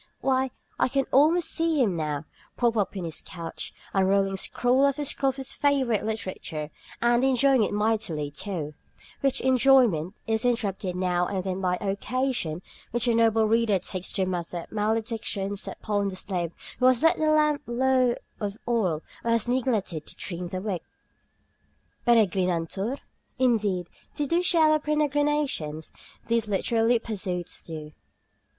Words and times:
Why, 0.21 0.49
I 0.79 0.87
can 0.87 1.05
almost 1.11 1.51
see 1.51 1.79
him 1.79 1.95
now, 1.95 2.25
propped 2.57 2.75
up 2.75 2.97
in 2.97 3.03
his 3.05 3.21
couch, 3.21 3.71
unrolling 3.93 4.35
scroll 4.35 4.87
after 4.87 5.05
scroll 5.05 5.29
of 5.29 5.35
his 5.35 5.53
favorite 5.53 6.03
literature, 6.03 6.71
and 7.03 7.23
enjoying 7.23 7.63
it 7.63 7.71
mightily, 7.71 8.31
too, 8.31 8.73
which 9.19 9.41
enjoyment 9.41 10.15
is 10.25 10.43
interrupted 10.43 10.95
now 10.95 11.27
and 11.27 11.43
then 11.43 11.61
by 11.61 11.77
the 11.77 11.89
occasion 11.89 12.63
which 12.89 13.05
the 13.05 13.13
noble 13.13 13.45
reader 13.47 13.77
takes 13.77 14.11
to 14.13 14.25
mutter 14.25 14.65
maledictions 14.71 15.67
upon 15.67 16.07
the 16.07 16.15
slave 16.15 16.51
who 16.79 16.87
has 16.87 17.03
let 17.03 17.17
the 17.17 17.29
lamp 17.29 17.61
run 17.67 17.77
low 17.77 18.15
of 18.39 18.57
oil 18.67 19.03
or 19.23 19.29
has 19.29 19.47
neglected 19.47 20.07
to 20.07 20.15
trim 20.15 20.47
the 20.47 20.61
wick. 20.63 20.81
"Peregrinantur?" 22.07 22.97
Indeed, 23.37 23.85
they 24.15 24.25
do 24.25 24.41
share 24.41 24.71
our 24.71 24.79
peregrinations, 24.79 25.93
these 26.25 26.47
literary 26.47 26.97
pursuits 26.97 27.63
do. 27.63 27.91